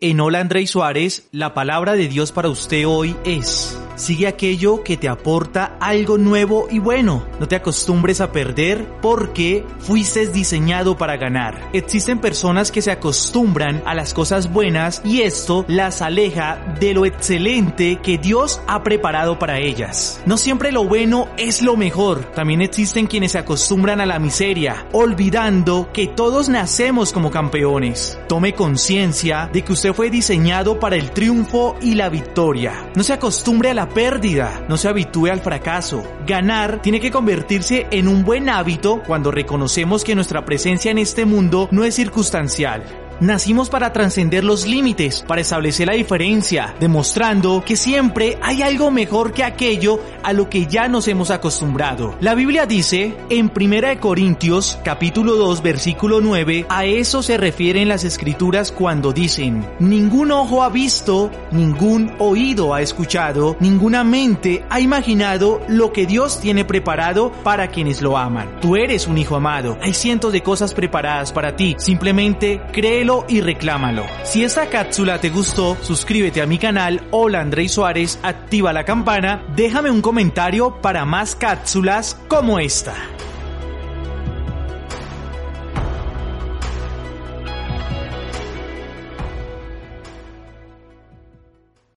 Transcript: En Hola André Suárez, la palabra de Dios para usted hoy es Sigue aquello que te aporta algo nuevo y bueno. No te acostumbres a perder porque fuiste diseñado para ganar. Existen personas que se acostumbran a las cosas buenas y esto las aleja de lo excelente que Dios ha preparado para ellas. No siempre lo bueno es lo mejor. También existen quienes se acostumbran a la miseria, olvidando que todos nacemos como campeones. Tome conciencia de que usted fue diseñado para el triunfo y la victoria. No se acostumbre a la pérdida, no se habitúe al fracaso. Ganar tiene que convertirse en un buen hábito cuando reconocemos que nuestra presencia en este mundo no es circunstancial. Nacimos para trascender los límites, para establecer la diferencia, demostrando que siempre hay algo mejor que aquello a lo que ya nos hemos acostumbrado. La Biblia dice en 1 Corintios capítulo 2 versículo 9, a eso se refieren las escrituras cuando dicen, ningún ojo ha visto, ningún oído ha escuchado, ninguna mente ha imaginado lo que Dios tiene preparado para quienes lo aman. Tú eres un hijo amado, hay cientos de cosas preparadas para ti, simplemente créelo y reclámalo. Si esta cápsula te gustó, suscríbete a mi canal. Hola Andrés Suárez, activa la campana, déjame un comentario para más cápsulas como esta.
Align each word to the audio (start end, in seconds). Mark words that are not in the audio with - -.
En 0.00 0.20
Hola 0.20 0.38
André 0.38 0.64
Suárez, 0.68 1.26
la 1.32 1.54
palabra 1.54 1.94
de 1.94 2.06
Dios 2.06 2.30
para 2.30 2.48
usted 2.48 2.86
hoy 2.86 3.16
es 3.24 3.76
Sigue 3.98 4.28
aquello 4.28 4.84
que 4.84 4.96
te 4.96 5.08
aporta 5.08 5.76
algo 5.80 6.18
nuevo 6.18 6.68
y 6.70 6.78
bueno. 6.78 7.26
No 7.40 7.48
te 7.48 7.56
acostumbres 7.56 8.20
a 8.20 8.30
perder 8.30 8.86
porque 9.02 9.66
fuiste 9.80 10.28
diseñado 10.28 10.96
para 10.96 11.16
ganar. 11.16 11.68
Existen 11.72 12.20
personas 12.20 12.70
que 12.70 12.80
se 12.80 12.92
acostumbran 12.92 13.82
a 13.86 13.94
las 13.94 14.14
cosas 14.14 14.52
buenas 14.52 15.02
y 15.04 15.22
esto 15.22 15.64
las 15.66 16.00
aleja 16.00 16.76
de 16.78 16.94
lo 16.94 17.06
excelente 17.06 17.98
que 18.00 18.18
Dios 18.18 18.60
ha 18.68 18.84
preparado 18.84 19.40
para 19.40 19.58
ellas. 19.58 20.22
No 20.26 20.36
siempre 20.36 20.70
lo 20.70 20.84
bueno 20.84 21.26
es 21.36 21.60
lo 21.60 21.76
mejor. 21.76 22.24
También 22.36 22.62
existen 22.62 23.08
quienes 23.08 23.32
se 23.32 23.38
acostumbran 23.38 24.00
a 24.00 24.06
la 24.06 24.20
miseria, 24.20 24.86
olvidando 24.92 25.90
que 25.92 26.06
todos 26.06 26.48
nacemos 26.48 27.12
como 27.12 27.32
campeones. 27.32 28.16
Tome 28.28 28.54
conciencia 28.54 29.50
de 29.52 29.62
que 29.62 29.72
usted 29.72 29.92
fue 29.92 30.08
diseñado 30.08 30.78
para 30.78 30.94
el 30.94 31.10
triunfo 31.10 31.74
y 31.80 31.96
la 31.96 32.08
victoria. 32.08 32.92
No 32.94 33.02
se 33.02 33.12
acostumbre 33.12 33.70
a 33.70 33.74
la 33.74 33.87
pérdida, 33.88 34.64
no 34.68 34.76
se 34.76 34.88
habitúe 34.88 35.26
al 35.26 35.40
fracaso. 35.40 36.02
Ganar 36.26 36.82
tiene 36.82 37.00
que 37.00 37.10
convertirse 37.10 37.86
en 37.90 38.08
un 38.08 38.24
buen 38.24 38.48
hábito 38.48 39.02
cuando 39.06 39.30
reconocemos 39.30 40.04
que 40.04 40.14
nuestra 40.14 40.44
presencia 40.44 40.90
en 40.90 40.98
este 40.98 41.24
mundo 41.24 41.68
no 41.70 41.84
es 41.84 41.94
circunstancial. 41.94 42.82
Nacimos 43.20 43.68
para 43.68 43.92
trascender 43.92 44.44
los 44.44 44.64
límites, 44.64 45.24
para 45.26 45.40
establecer 45.40 45.88
la 45.88 45.94
diferencia, 45.94 46.76
demostrando 46.78 47.64
que 47.66 47.74
siempre 47.74 48.38
hay 48.40 48.62
algo 48.62 48.92
mejor 48.92 49.32
que 49.32 49.42
aquello 49.42 49.98
a 50.22 50.32
lo 50.32 50.48
que 50.48 50.66
ya 50.66 50.86
nos 50.86 51.08
hemos 51.08 51.32
acostumbrado. 51.32 52.14
La 52.20 52.36
Biblia 52.36 52.64
dice 52.64 53.16
en 53.28 53.50
1 53.52 53.98
Corintios 53.98 54.78
capítulo 54.84 55.34
2 55.34 55.62
versículo 55.62 56.20
9, 56.20 56.66
a 56.68 56.84
eso 56.84 57.20
se 57.24 57.36
refieren 57.36 57.88
las 57.88 58.04
escrituras 58.04 58.70
cuando 58.70 59.12
dicen, 59.12 59.66
ningún 59.80 60.30
ojo 60.30 60.62
ha 60.62 60.68
visto, 60.68 61.28
ningún 61.50 62.12
oído 62.20 62.72
ha 62.72 62.82
escuchado, 62.82 63.56
ninguna 63.58 64.04
mente 64.04 64.64
ha 64.70 64.78
imaginado 64.78 65.60
lo 65.66 65.92
que 65.92 66.06
Dios 66.06 66.38
tiene 66.38 66.64
preparado 66.64 67.32
para 67.42 67.66
quienes 67.66 68.00
lo 68.00 68.16
aman. 68.16 68.60
Tú 68.60 68.76
eres 68.76 69.08
un 69.08 69.18
hijo 69.18 69.34
amado, 69.34 69.76
hay 69.82 69.92
cientos 69.92 70.32
de 70.32 70.44
cosas 70.44 70.72
preparadas 70.72 71.32
para 71.32 71.56
ti, 71.56 71.74
simplemente 71.78 72.62
créelo 72.70 73.07
y 73.28 73.40
reclámalo. 73.40 74.04
Si 74.24 74.44
esta 74.44 74.68
cápsula 74.68 75.20
te 75.20 75.30
gustó, 75.30 75.76
suscríbete 75.80 76.42
a 76.42 76.46
mi 76.46 76.58
canal. 76.58 77.00
Hola 77.10 77.40
Andrés 77.40 77.72
Suárez, 77.72 78.18
activa 78.22 78.72
la 78.72 78.84
campana, 78.84 79.42
déjame 79.56 79.90
un 79.90 80.02
comentario 80.02 80.80
para 80.82 81.04
más 81.04 81.34
cápsulas 81.34 82.16
como 82.28 82.58
esta. 82.58 82.94